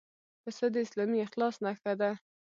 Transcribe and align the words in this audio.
پسه 0.43 0.65
د 0.73 0.75
اسلامي 0.85 1.19
اخلاص 1.27 1.55
نښه 1.65 1.93
ده. 2.01 2.11